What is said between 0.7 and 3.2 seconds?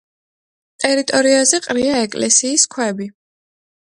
ტერიტორიაზე ყრია ეკლესიის ქვები.